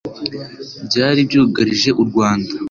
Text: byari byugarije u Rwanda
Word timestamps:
byari 0.87 1.19
byugarije 1.27 1.89
u 2.01 2.03
Rwanda 2.09 2.51